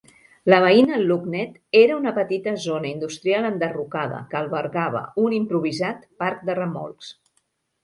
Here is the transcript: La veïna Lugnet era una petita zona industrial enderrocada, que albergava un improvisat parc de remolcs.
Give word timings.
La 0.51 0.59
veïna 0.61 0.95
Lugnet 1.01 1.59
era 1.81 1.97
una 1.97 2.13
petita 2.15 2.55
zona 2.63 2.89
industrial 2.93 3.47
enderrocada, 3.51 4.23
que 4.33 4.41
albergava 4.41 5.05
un 5.27 5.39
improvisat 5.43 6.03
parc 6.25 6.45
de 6.51 6.59
remolcs. 6.65 7.15